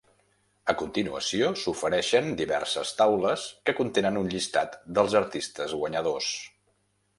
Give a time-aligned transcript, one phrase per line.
[0.71, 6.35] A continuació s'ofereixen diverses taules que contenen un llistat dels artistes guanyadors.